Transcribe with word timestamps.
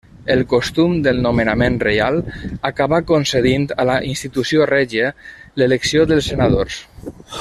El 0.35 0.39
costum 0.51 0.93
del 1.07 1.19
nomenament 1.25 1.75
reial, 1.83 2.17
acabà 2.71 3.01
concedint 3.11 3.67
a 3.83 3.85
la 3.91 3.99
institució 4.13 4.67
règia 4.73 5.13
l'elecció 5.61 6.09
dels 6.15 6.33
Senadors. 6.35 6.81